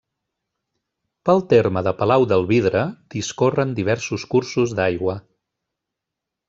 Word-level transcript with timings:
Pel 1.29 1.43
terme 1.51 1.83
de 1.89 1.93
Palau 1.99 2.25
del 2.33 2.47
Vidre 2.53 2.81
discorren 3.17 3.77
diversos 3.83 4.27
cursos 4.35 4.77
d'aigua. 4.81 5.19